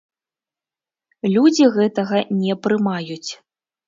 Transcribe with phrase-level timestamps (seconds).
[1.33, 3.31] Людзі гэтага не прымаюць.